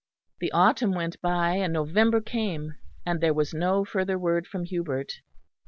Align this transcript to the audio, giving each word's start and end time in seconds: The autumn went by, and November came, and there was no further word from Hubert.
The 0.39 0.51
autumn 0.51 0.93
went 0.93 1.21
by, 1.21 1.57
and 1.57 1.71
November 1.71 2.21
came, 2.21 2.73
and 3.05 3.21
there 3.21 3.35
was 3.35 3.53
no 3.53 3.85
further 3.85 4.17
word 4.17 4.47
from 4.47 4.63
Hubert. 4.63 5.13